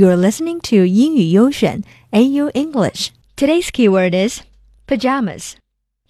[0.00, 3.10] You're listening to 英语优选 AU English.
[3.36, 4.40] Today's keyword is
[4.86, 5.56] pajamas.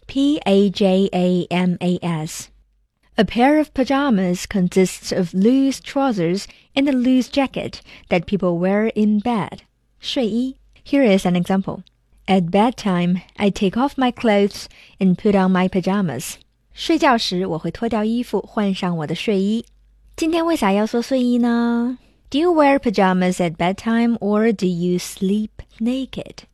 [0.07, 2.51] P A J A M A S.
[3.17, 7.81] A pair of pajamas consists of loose trousers and a loose jacket
[8.11, 9.63] that people wear in bed.
[9.99, 10.55] 睡衣.
[10.85, 11.83] Here is an example.
[12.29, 14.67] At bedtime, I take off my clothes
[15.01, 16.35] and put on my pajamas.
[16.73, 19.65] 睡觉时，我会脱掉衣服，换上我的睡衣。
[20.15, 21.99] 今天为啥要说睡衣呢
[22.31, 26.45] ？do you wear pajamas at bedtime or do you sleep naked?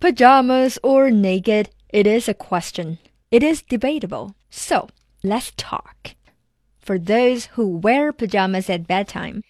[0.00, 2.98] Pajamas or naked, it is a question.
[3.30, 4.34] It is debatable.
[4.50, 4.88] So,
[5.22, 6.14] let's talk.
[6.80, 9.42] For those who wear pajamas at bedtime,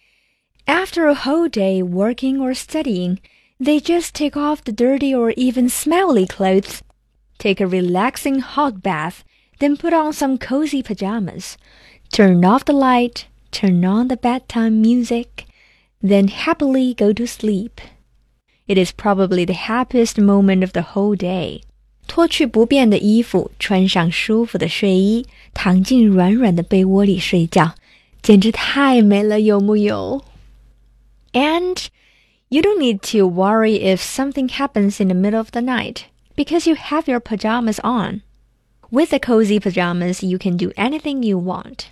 [0.67, 3.19] after a whole day working or studying,
[3.59, 6.83] they just take off the dirty or even smelly clothes,
[7.37, 9.23] take a relaxing hot bath,
[9.59, 11.57] then put on some cozy pajamas,
[12.11, 15.46] turn off the light, turn on the bedtime music,
[16.02, 17.80] then happily go to sleep.
[18.66, 21.62] It is probably the happiest moment of the whole day.
[22.06, 27.74] 脱去不便的衣服，穿上舒服的睡衣，躺进软软的被窝里睡觉，
[28.22, 30.24] 简直太美了，有木有？
[31.32, 31.86] And
[32.48, 36.02] you don't need to worry if something happens in the middle of the night
[36.34, 38.22] because you have your pajamas on.
[38.90, 41.90] With the cozy pajamas, you can do anything you want.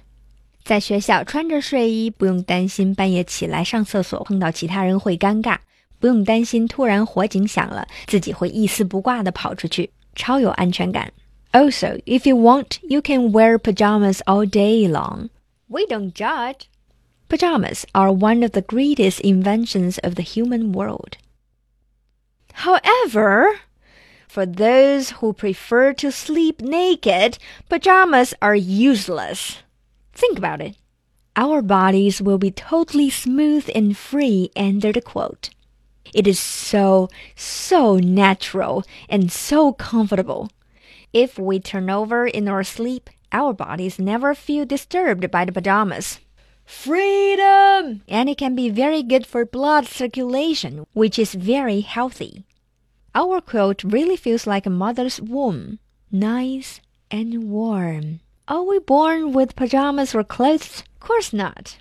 [0.64, 5.58] 在学校穿着睡衣，不用担心半夜起来上厕所碰到其他人会尴尬，
[5.98, 11.12] 不用担心突然火警响了自己会一丝不挂的跑出去，超有安全感。
[11.52, 15.30] Also, if you want, you can wear pajamas all day long.
[15.68, 16.66] We don't judge.
[17.28, 21.16] Pajamas are one of the greatest inventions of the human world.
[22.54, 23.46] However,
[24.28, 27.38] for those who prefer to sleep naked,
[27.70, 29.62] pajamas are useless.
[30.13, 30.77] Think about it.
[31.35, 35.49] Our bodies will be totally smooth and free under the quote.
[36.13, 40.51] It is so, so natural and so comfortable.
[41.11, 46.19] If we turn over in our sleep, our bodies never feel disturbed by the pajamas.
[46.65, 48.01] Freedom!
[48.07, 52.45] And it can be very good for blood circulation, which is very healthy.
[53.15, 55.79] Our quilt really feels like a mother's womb,
[56.11, 56.79] nice
[57.11, 58.21] and warm.
[58.46, 60.80] Are we born with pajamas or clothes?
[61.00, 61.72] Course not.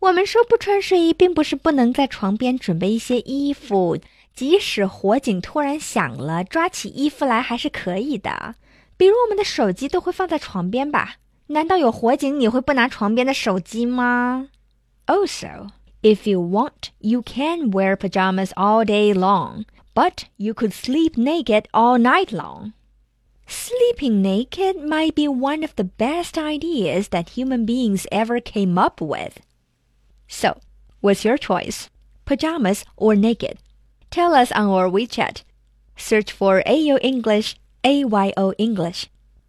[0.00, 3.98] 我们说不穿睡衣，并不是不能在床边准备一些衣服，
[4.34, 8.54] 即使火警突然响了，抓起衣服来还是可以的。
[8.96, 11.16] 比如我们的手机都会放在床边吧？
[11.48, 14.48] 难道有火警你会不拿床边的手机吗？
[15.06, 15.70] Also,
[16.02, 19.64] if you want, you can wear pajamas all day long,
[19.94, 22.72] but you could sleep naked all night long.
[23.46, 29.00] Sleeping naked might be one of the best ideas that human beings ever came up
[29.00, 29.40] with.
[30.28, 30.58] So,
[31.00, 31.88] what's your choice?
[32.24, 33.58] Pajamas or naked?
[34.10, 35.42] Tell us on our WeChat.
[35.96, 39.06] Search for AYO English, AYO English.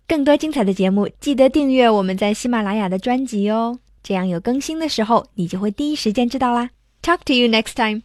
[0.08, 6.72] 更多精彩的节目，记得订阅我们在喜马拉雅的专辑哦，这样有更新的时候，你就会第一时间知道啦。
[7.02, 8.02] Talk to you next time.